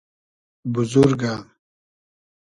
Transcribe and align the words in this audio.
بوزورگۂ 0.73 1.33